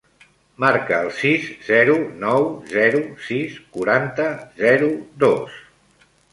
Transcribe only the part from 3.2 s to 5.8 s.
sis, quaranta, zero, dos.